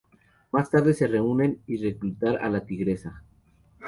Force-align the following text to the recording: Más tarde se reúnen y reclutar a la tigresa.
Más 0.51 0.71
tarde 0.71 0.95
se 0.95 1.05
reúnen 1.05 1.61
y 1.67 1.77
reclutar 1.77 2.37
a 2.37 2.49
la 2.49 2.65
tigresa. 2.65 3.21